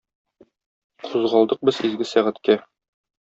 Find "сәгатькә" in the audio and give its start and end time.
2.13-2.57